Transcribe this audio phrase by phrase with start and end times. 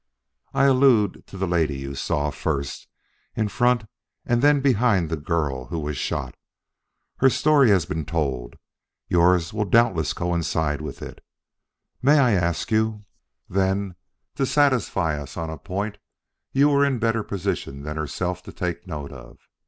[0.55, 2.87] I allude to the lady you saw, first
[3.35, 3.87] in front of
[4.25, 6.33] and then behind the girl who was shot.
[7.17, 8.55] Her story has been told.
[9.09, 11.23] Yours will doubtless coincide with it.
[12.01, 13.05] May I ask you,
[13.47, 13.93] then,
[14.37, 15.99] to satisfy us on a point
[16.51, 19.37] you were in a better position than herself to take note of.